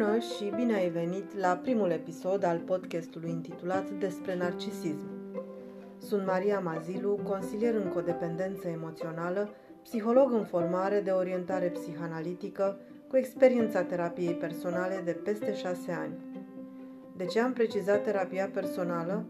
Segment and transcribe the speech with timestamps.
[0.00, 5.06] Bună și bine ai venit la primul episod al podcastului intitulat Despre narcisism.
[5.98, 9.50] Sunt Maria Mazilu, consilier în codependență emoțională,
[9.82, 12.78] psiholog în formare de orientare psihanalitică,
[13.08, 16.14] cu experiența terapiei personale de peste șase ani.
[17.16, 19.24] De ce am precizat terapia personală?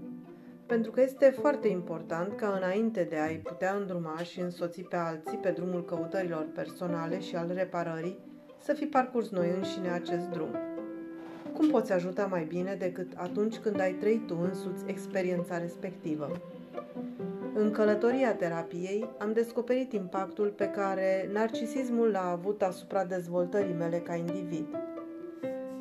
[0.66, 5.39] Pentru că este foarte important ca înainte de a-i putea îndruma și însoți pe alții
[5.39, 8.29] pe drumul căutărilor personale și al reparării,
[8.62, 10.56] să fi parcurs noi înșine acest drum.
[11.52, 16.30] Cum poți ajuta mai bine decât atunci când ai trăit tu însuți experiența respectivă?
[17.54, 24.15] În călătoria terapiei am descoperit impactul pe care narcisismul l-a avut asupra dezvoltării mele ca
[24.15, 24.66] individ.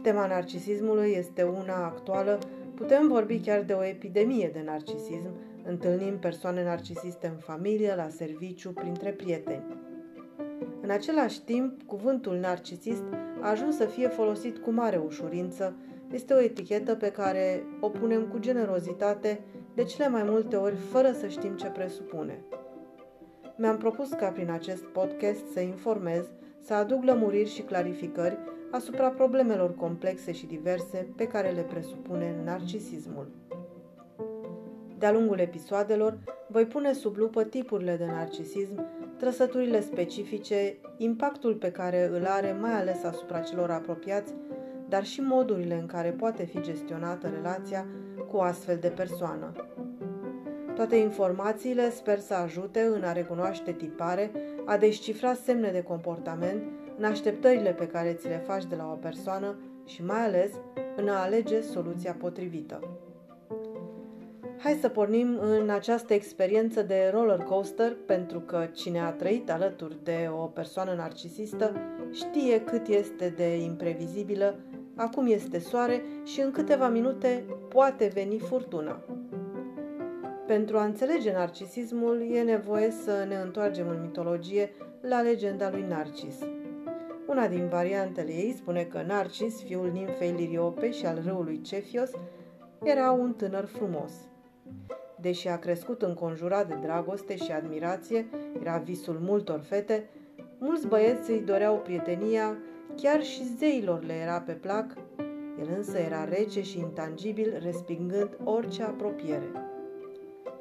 [0.01, 2.39] Tema narcisismului este una actuală,
[2.75, 5.31] putem vorbi chiar de o epidemie de narcisism,
[5.65, 9.88] întâlnim persoane narcisiste în familie, la serviciu, printre prieteni.
[10.89, 13.03] În același timp, cuvântul narcisist
[13.41, 15.75] a ajuns să fie folosit cu mare ușurință,
[16.11, 19.39] este o etichetă pe care o punem cu generozitate,
[19.75, 22.43] de cele mai multe ori fără să știm ce presupune.
[23.57, 26.25] Mi-am propus ca prin acest podcast să informez,
[26.59, 28.37] să aduc lămuriri și clarificări
[28.71, 33.27] asupra problemelor complexe și diverse pe care le presupune narcisismul.
[34.97, 36.17] De-a lungul episoadelor,
[36.47, 38.85] voi pune sub lupă tipurile de narcisism,
[39.19, 44.33] trăsăturile specifice, impactul pe care îl are mai ales asupra celor apropiați,
[44.89, 47.85] dar și modurile în care poate fi gestionată relația
[48.29, 49.51] cu o astfel de persoană.
[50.75, 54.31] Toate informațiile sper să ajute în a recunoaște tipare,
[54.65, 56.63] a descifra semne de comportament,
[56.97, 60.51] în așteptările pe care ți le faci de la o persoană și mai ales
[60.95, 62.79] în a alege soluția potrivită.
[64.63, 70.03] Hai să pornim în această experiență de roller coaster, pentru că cine a trăit alături
[70.03, 71.75] de o persoană narcisistă
[72.11, 74.59] știe cât este de imprevizibilă,
[74.95, 79.03] acum este soare și în câteva minute poate veni furtuna.
[80.47, 86.35] Pentru a înțelege narcisismul e nevoie să ne întoarcem în mitologie la legenda lui Narcis.
[87.27, 92.11] Una din variantele ei spune că Narcis, fiul nimfei Liriope și al râului Cefios,
[92.83, 94.11] era un tânăr frumos–
[95.21, 98.29] Deși a crescut înconjurat de dragoste și admirație,
[98.61, 100.09] era visul multor fete,
[100.57, 102.57] mulți băieți îi doreau prietenia,
[102.95, 104.93] chiar și zeilor le era pe plac,
[105.59, 109.51] el însă era rece și intangibil, respingând orice apropiere.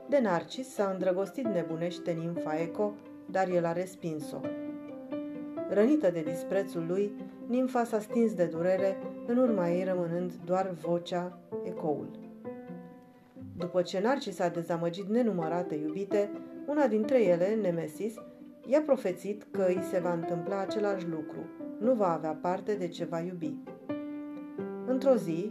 [0.09, 2.93] De Narcis s-a îndrăgostit nebunește nimfa Eco,
[3.31, 4.41] dar el a respins-o.
[5.69, 7.13] Rănită de disprețul lui,
[7.47, 8.97] nimfa s-a stins de durere,
[9.27, 12.28] în urma ei rămânând doar vocea, ecoul.
[13.59, 16.31] După ce Narcis a dezamăgit nenumărate iubite,
[16.67, 18.15] una dintre ele, Nemesis,
[18.67, 21.47] i-a profețit că îi se va întâmpla același lucru,
[21.81, 23.55] nu va avea parte de ce va iubi.
[24.87, 25.51] Într-o zi,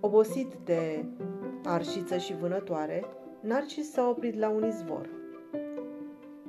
[0.00, 1.04] obosit de
[1.64, 3.04] arșiță și vânătoare,
[3.40, 5.08] Narcis s-a oprit la un izvor.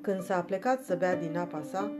[0.01, 1.91] Când s-a plecat să bea din apa sa,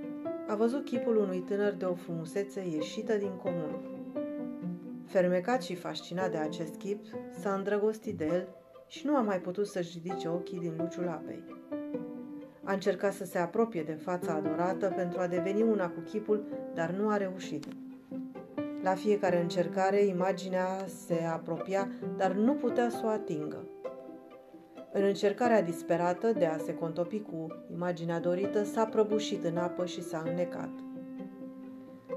[0.48, 3.80] a văzut chipul unui tânăr de o frumusețe ieșită din comun.
[5.06, 7.06] Fermecat și fascinat de acest chip,
[7.40, 8.48] s-a îndrăgostit de el
[8.88, 11.44] și nu a mai putut să-și ridice ochii din luciul apei.
[12.64, 16.90] A încercat să se apropie de fața adorată pentru a deveni una cu chipul, dar
[16.90, 17.66] nu a reușit.
[18.84, 20.68] La fiecare încercare, imaginea
[21.06, 23.68] se apropia, dar nu putea să o atingă.
[24.92, 30.04] În încercarea disperată de a se contopi cu imaginea dorită, s-a prăbușit în apă și
[30.04, 30.70] s-a înnecat.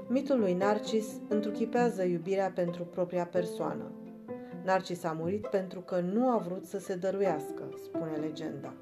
[0.07, 3.91] Mitul lui Narcis întruchipează iubirea pentru propria persoană–
[4.63, 8.73] Narcis a murit pentru că nu a vrut să se dăruiască, spune legenda.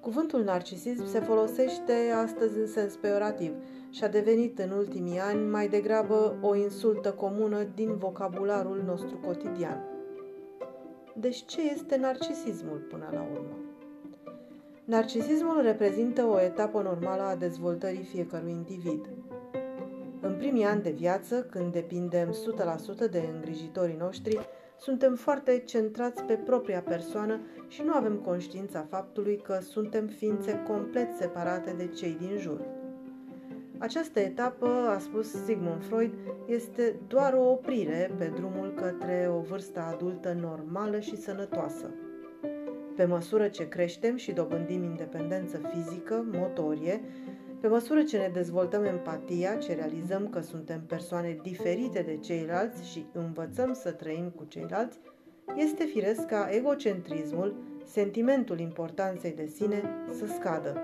[0.00, 1.92] Cuvântul narcisism se folosește
[2.22, 3.52] astăzi în sens peorativ
[3.90, 9.84] și a devenit în ultimii ani mai degrabă o insultă comună din vocabularul nostru cotidian.
[11.14, 13.56] Deci ce este narcisismul până la urmă?
[14.84, 19.08] Narcisismul reprezintă o etapă normală a dezvoltării fiecărui individ.
[20.22, 22.34] În primii ani de viață, când depindem
[23.06, 24.38] 100% de îngrijitorii noștri,
[24.78, 31.16] suntem foarte centrați pe propria persoană și nu avem conștiința faptului că suntem ființe complet
[31.18, 32.60] separate de cei din jur.
[33.78, 36.12] Această etapă, a spus Sigmund Freud,
[36.46, 41.90] este doar o oprire pe drumul către o vârstă adultă normală și sănătoasă.
[42.96, 47.00] Pe măsură ce creștem și dobândim independență fizică, motorie,
[47.60, 53.06] pe măsură ce ne dezvoltăm empatia, ce realizăm că suntem persoane diferite de ceilalți și
[53.12, 54.98] învățăm să trăim cu ceilalți,
[55.56, 57.54] este firesc ca egocentrismul,
[57.84, 59.82] sentimentul importanței de sine,
[60.18, 60.80] să scadă.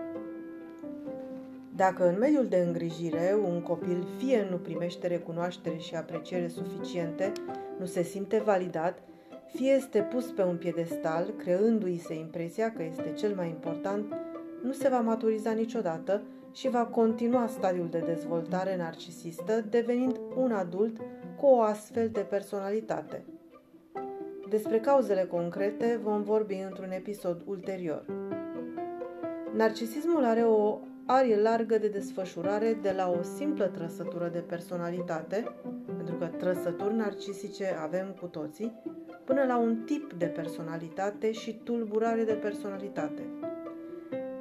[1.76, 7.32] Dacă în mediul de îngrijire un copil fie nu primește recunoaștere și apreciere suficiente,
[7.78, 9.02] nu se simte validat,
[9.54, 14.14] fie este pus pe un piedestal, creându-i se impresia că este cel mai important,
[14.62, 16.22] nu se va maturiza niciodată
[16.56, 20.96] și va continua stadiul de dezvoltare narcisistă, devenind un adult
[21.40, 23.24] cu o astfel de personalitate.
[24.48, 28.04] Despre cauzele concrete vom vorbi într-un episod ulterior.
[29.54, 35.54] Narcisismul are o arie largă de desfășurare de la o simplă trăsătură de personalitate,
[35.96, 38.82] pentru că trăsături narcisice avem cu toții,
[39.24, 43.22] până la un tip de personalitate și tulburare de personalitate.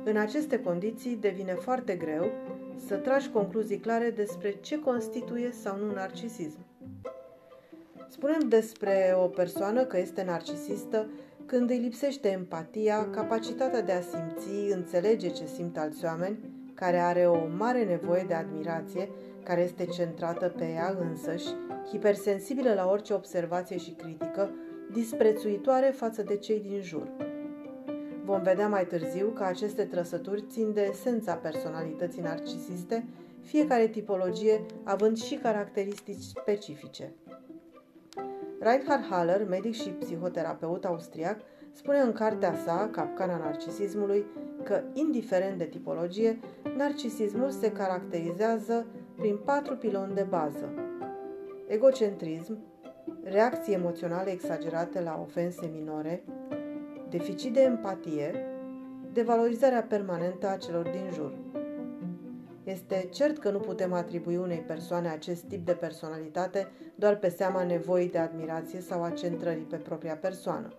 [0.08, 2.32] În aceste condiții devine foarte greu
[2.88, 6.58] să tragi concluzii clare despre ce constituie sau nu narcisism.
[8.10, 11.10] Spunem despre o persoană că este narcisistă
[11.46, 16.40] când îi lipsește empatia, capacitatea de a simți, înțelege ce simt alți oameni,
[16.74, 19.10] care are o mare nevoie de admirație,
[19.44, 21.48] care este centrată pe ea însăși,
[21.92, 24.50] hipersensibilă la orice observație și critică,
[24.92, 27.25] disprețuitoare față de cei din jur.
[28.26, 33.06] Vom vedea mai târziu că aceste trăsături țin de esența personalității narcisiste,
[33.42, 37.14] fiecare tipologie având și caracteristici specifice.
[38.60, 41.40] Reinhard Haller, medic și psihoterapeut austriac,
[41.72, 44.26] spune în cartea sa, Capcana narcisismului,
[44.64, 46.40] că, indiferent de tipologie,
[46.78, 48.86] narcisismul se caracterizează
[49.16, 50.74] prin patru piloni de bază.
[51.68, 52.58] Egocentrism,
[53.24, 56.24] reacții emoționale exagerate la ofense minore,
[57.18, 58.46] deficit de empatie,
[59.14, 61.34] devalorizarea permanentă a celor din jur.
[62.64, 67.64] Este cert că nu putem atribui unei persoane acest tip de personalitate doar pe seama
[67.64, 70.74] nevoii de admirație sau a centrării pe propria persoană.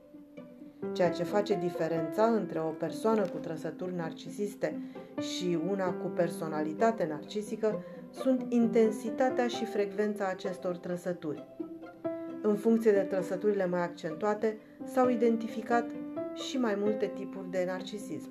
[0.92, 4.80] Ceea ce face diferența între o persoană cu trăsături narcisiste
[5.20, 11.44] și una cu personalitate narcisică sunt intensitatea și frecvența acestor trăsături.
[12.42, 15.90] În funcție de trăsăturile mai accentuate, s-au identificat
[16.36, 18.30] și mai multe tipuri de narcisism.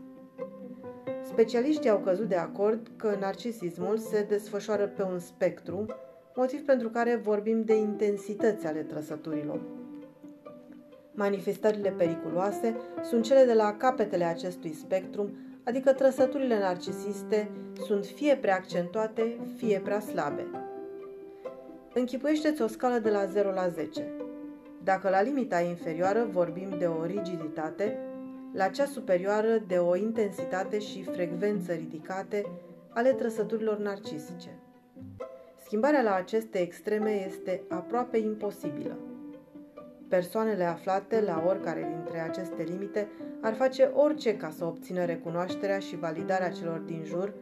[1.24, 5.86] Specialiștii au căzut de acord că narcisismul se desfășoară pe un spectru,
[6.36, 9.62] motiv pentru care vorbim de intensități ale trăsăturilor.
[11.12, 15.30] Manifestările periculoase sunt cele de la capetele acestui spectrum,
[15.64, 17.52] adică trăsăturile narcisiste
[17.86, 20.46] sunt fie prea accentuate, fie prea slabe.
[21.94, 24.25] Închipuiește-ți o scală de la 0 la 10.
[24.86, 28.00] Dacă la limita inferioară vorbim de o rigiditate,
[28.54, 32.46] la cea superioară de o intensitate și frecvență ridicate
[32.90, 34.60] ale trăsăturilor narcisice.
[35.64, 38.98] Schimbarea la aceste extreme este aproape imposibilă.
[40.10, 43.08] Persoanele aflate la oricare dintre aceste limite
[43.42, 47.34] ar face orice ca să obțină recunoașterea și validarea celor din jur,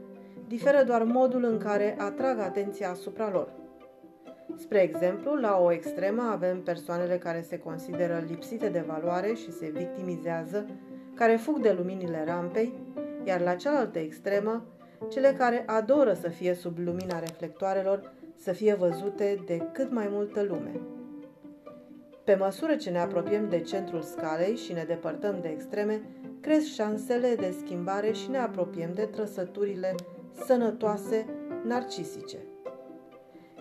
[0.47, 3.62] diferă doar modul în care atrag atenția asupra lor.
[4.55, 9.69] Spre exemplu, la o extremă avem persoanele care se consideră lipsite de valoare și se
[9.75, 10.65] victimizează,
[11.13, 12.73] care fug de luminile rampei,
[13.23, 14.65] iar la cealaltă extremă,
[15.09, 20.43] cele care adoră să fie sub lumina reflectoarelor, să fie văzute de cât mai multă
[20.43, 20.79] lume.
[22.23, 26.01] Pe măsură ce ne apropiem de centrul scalei și ne depărtăm de extreme,
[26.41, 29.95] cresc șansele de schimbare și ne apropiem de trăsăturile
[30.45, 31.25] sănătoase
[31.65, 32.37] narcisice.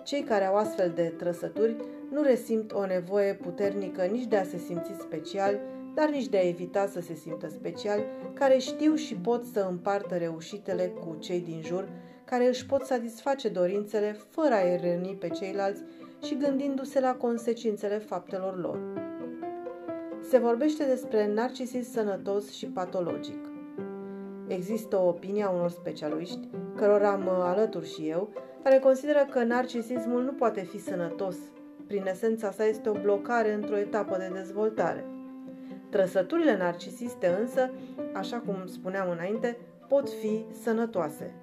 [0.02, 1.76] Cei care au astfel de trăsături
[2.10, 5.60] nu resimt o nevoie puternică nici de a se simți special,
[5.94, 8.00] dar nici de a evita să se simtă special,
[8.34, 11.88] care știu și pot să împartă reușitele cu cei din jur,
[12.24, 15.82] care își pot satisface dorințele fără a-i răni pe ceilalți
[16.22, 18.78] și gândindu-se la consecințele faptelor lor.
[20.28, 23.50] Se vorbește despre narcisism sănătos și patologic.
[24.46, 28.28] Există o opinie a unor specialiști, cărora mă alătur și eu,
[28.62, 31.36] care consideră că narcisismul nu poate fi sănătos.
[31.86, 35.04] Prin esența sa este o blocare într-o etapă de dezvoltare.
[35.90, 37.70] Trăsăturile narcisiste însă,
[38.14, 39.56] așa cum spuneam înainte,
[39.88, 41.34] pot fi sănătoase.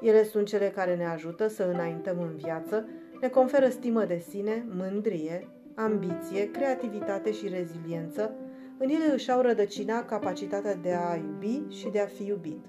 [0.00, 2.88] Ele sunt cele care ne ajută să înaintăm în viață,
[3.20, 8.34] ne conferă stimă de sine, mândrie, ambiție, creativitate și reziliență.
[8.78, 12.64] În ele își au rădăcina capacitatea de a iubi și de a fi iubit.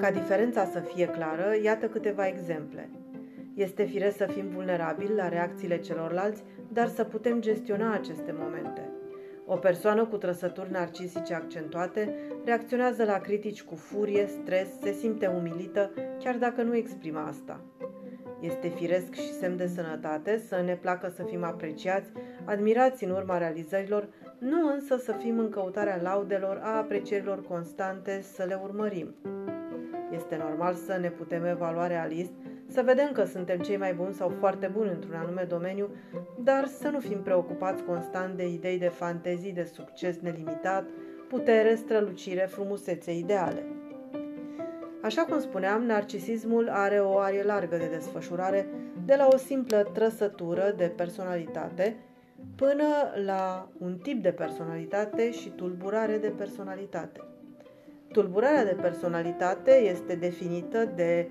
[0.00, 2.88] Ca diferența să fie clară, iată câteva exemple.
[3.54, 6.42] Este firesc să fim vulnerabili la reacțiile celorlalți,
[6.72, 8.88] dar să putem gestiona aceste momente.
[9.46, 12.14] O persoană cu trăsături narcisice accentuate
[12.44, 17.60] reacționează la critici cu furie, stres, se simte umilită, chiar dacă nu exprimă asta.
[18.40, 22.12] Este firesc și semn de sănătate să ne placă să fim apreciați,
[22.44, 28.44] admirați în urma realizărilor, nu însă să fim în căutarea laudelor, a aprecierilor constante, să
[28.48, 29.14] le urmărim.
[30.14, 32.30] Este normal să ne putem evalua realist,
[32.66, 35.88] să vedem că suntem cei mai buni sau foarte buni într-un anume domeniu,
[36.38, 40.84] dar să nu fim preocupați constant de idei de fantezii de succes nelimitat,
[41.28, 43.64] putere, strălucire, frumusețe ideale.
[45.02, 48.66] Așa cum spuneam, narcisismul are o arie largă de desfășurare,
[49.04, 51.96] de la o simplă trăsătură de personalitate
[52.56, 52.84] până
[53.24, 57.20] la un tip de personalitate și tulburare de personalitate.
[58.12, 61.30] Tulburarea de personalitate este definită de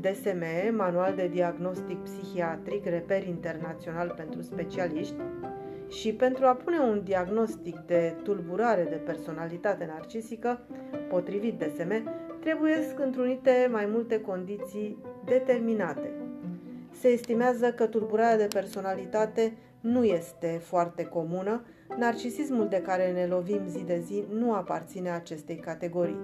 [0.00, 5.14] DSM, Manual de Diagnostic Psihiatric, reper internațional pentru specialiști,
[5.88, 10.60] și pentru a pune un diagnostic de tulburare de personalitate narcisică,
[11.08, 16.10] potrivit DSM, trebuie întrunite mai multe condiții determinate.
[16.90, 21.64] Se estimează că tulburarea de personalitate nu este foarte comună,
[21.96, 26.20] narcisismul de care ne lovim zi de zi nu aparține acestei categorii.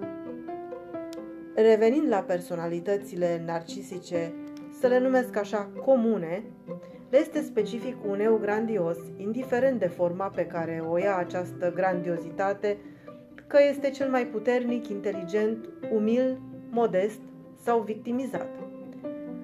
[1.54, 4.32] Revenind la personalitățile narcisice,
[4.80, 6.42] să le numesc așa comune,
[7.10, 12.76] le este specific un eu grandios, indiferent de forma pe care o ia această grandiozitate,
[13.46, 17.20] că este cel mai puternic, inteligent, umil, modest
[17.62, 18.48] sau victimizat.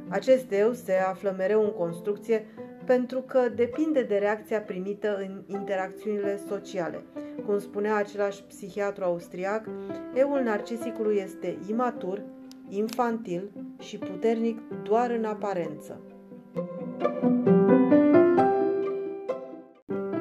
[0.08, 2.46] Acest eu se află mereu în construcție
[2.88, 7.02] pentru că depinde de reacția primită în interacțiunile sociale.
[7.46, 9.68] Cum spunea același psihiatru austriac,
[10.14, 12.22] eul narcisicului este imatur,
[12.68, 16.00] infantil și puternic doar în aparență.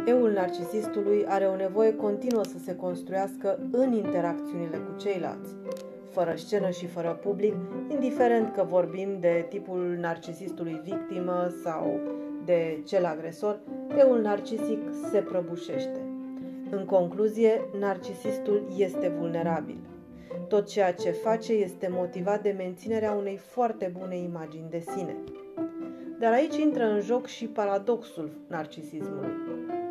[0.06, 5.56] Eul narcisistului are o nevoie continuă să se construiască în interacțiunile cu ceilalți,
[6.12, 7.54] fără scenă și fără public,
[7.90, 12.00] indiferent că vorbim de tipul narcisistului victimă sau
[12.48, 13.60] de cel agresor,
[13.98, 14.80] eul narcisic
[15.12, 16.00] se prăbușește.
[16.70, 19.77] În concluzie, narcisistul este vulnerabil.
[20.48, 25.16] Tot ceea ce face este motivat de menținerea unei foarte bune imagini de sine.
[26.20, 29.32] Dar aici intră în joc și paradoxul narcisismului.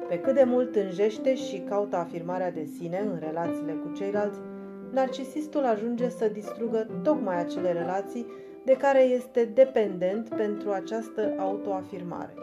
[0.08, 4.38] Pe cât de mult înjește și caută afirmarea de sine în relațiile cu ceilalți,
[4.92, 8.26] narcisistul ajunge să distrugă tocmai acele relații
[8.66, 12.34] de care este dependent pentru această autoafirmare.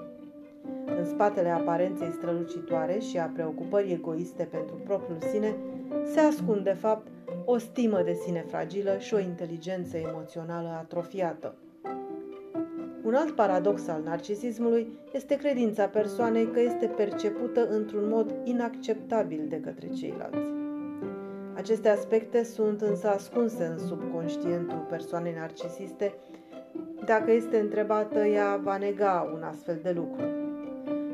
[0.98, 5.56] În spatele aparenței strălucitoare și a preocupării egoiste pentru propriul sine
[6.14, 7.08] se ascund, de fapt,
[7.46, 11.56] o stimă de sine fragilă și o inteligență emoțională atrofiată.
[13.04, 19.60] Un alt paradox al narcisismului este credința persoanei că este percepută într-un mod inacceptabil de
[19.60, 20.53] către ceilalți.
[21.56, 26.14] Aceste aspecte sunt însă ascunse în subconștientul persoanei narcisiste.
[27.06, 30.24] Dacă este întrebată, ea va nega un astfel de lucru.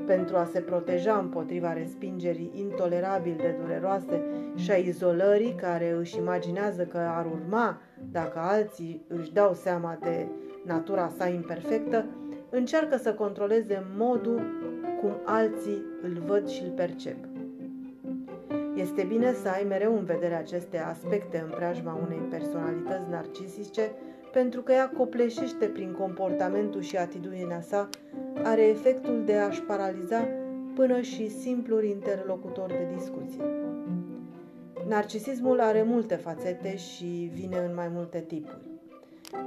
[0.05, 4.23] Pentru a se proteja împotriva respingerii intolerabil de dureroase
[4.55, 7.81] și a izolării care își imaginează că ar urma
[8.11, 10.27] dacă alții își dau seama de
[10.65, 12.05] natura sa imperfectă,
[12.49, 14.41] încearcă să controleze modul
[15.01, 17.28] cum alții îl văd și îl percep.
[18.79, 23.91] Este bine să ai mereu în vedere aceste aspecte în preajma unei personalități narcisice,
[24.31, 27.89] pentru că ea copleșește prin comportamentul și atitudinea sa,
[28.43, 30.27] are efectul de a-și paraliza
[30.75, 33.43] până și simpluri interlocutori de discuție.
[34.87, 38.67] Narcisismul are multe fațete și vine în mai multe tipuri.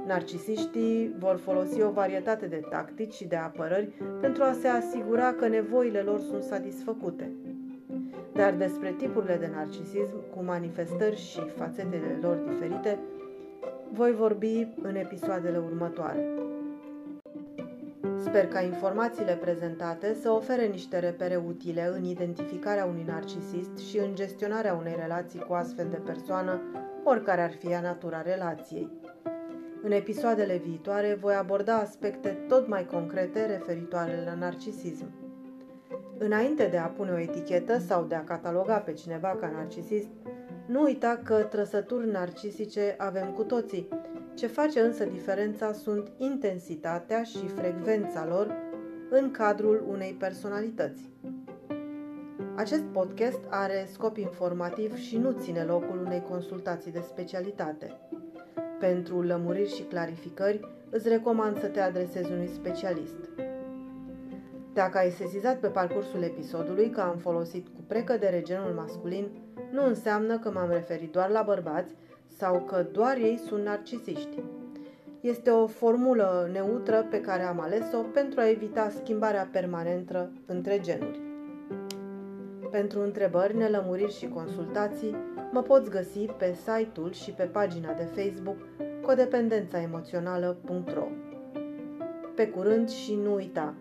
[0.07, 3.89] Narcisiștii vor folosi o varietate de tactici și de apărări
[4.21, 7.31] pentru a se asigura că nevoile lor sunt satisfăcute.
[8.33, 12.99] Dar despre tipurile de narcisism, cu manifestări și fațetele lor diferite,
[13.91, 16.27] voi vorbi în episoadele următoare.
[18.17, 24.15] Sper ca informațiile prezentate să ofere niște repere utile în identificarea unui narcisist și în
[24.15, 26.61] gestionarea unei relații cu astfel de persoană,
[27.03, 28.89] oricare ar fi natura relației.
[29.83, 35.22] În episoadele viitoare voi aborda aspecte tot mai concrete referitoare la narcisism.
[36.25, 40.07] Înainte de a pune o etichetă sau de a cataloga pe cineva ca narcisist,
[40.65, 43.87] nu uita că trăsături narcisice avem cu toții.
[44.33, 48.55] Ce face însă diferența sunt intensitatea și frecvența lor
[49.09, 51.09] în cadrul unei personalități.
[52.55, 57.99] Acest podcast are scop informativ și nu ține locul unei consultații de specialitate.
[58.79, 63.17] Pentru lămuriri și clarificări, îți recomand să te adresezi unui specialist.
[64.73, 69.27] Dacă ai sesizat pe parcursul episodului că am folosit cu precădere genul masculin,
[69.71, 71.95] nu înseamnă că m-am referit doar la bărbați
[72.37, 74.43] sau că doar ei sunt narcisiști.
[75.21, 81.21] Este o formulă neutră pe care am ales-o pentru a evita schimbarea permanentă între genuri.
[82.71, 85.15] Pentru întrebări, nelămuriri și consultații,
[85.51, 88.57] mă poți găsi pe site-ul și pe pagina de Facebook
[89.01, 91.07] codependențaemoțională.ro
[92.35, 93.73] Pe curând și nu uita,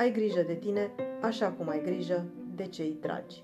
[0.00, 0.90] ai grijă de tine
[1.20, 3.42] așa cum ai grijă de cei dragi.